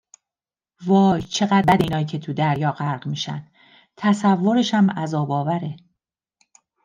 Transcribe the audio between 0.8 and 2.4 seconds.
وای چقدر بده اینایی که توی